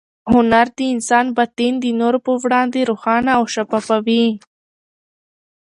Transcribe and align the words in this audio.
هنر 0.31 0.67
د 0.77 0.79
انسان 0.93 1.25
باطن 1.37 1.73
د 1.79 1.85
نورو 2.01 2.19
په 2.25 2.31
وړاندې 2.43 2.87
روښانه 2.89 3.31
او 3.37 3.43
شفافوي. 3.53 4.25